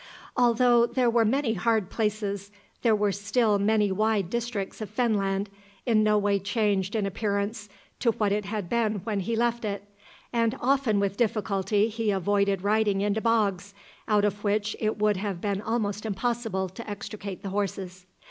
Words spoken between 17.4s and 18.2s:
the horses.